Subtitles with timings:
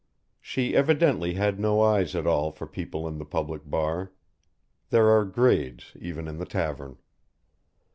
[0.39, 4.11] She evidently had no eyes at all for people in the public bar.
[4.89, 6.97] There are grades, even in the tavern.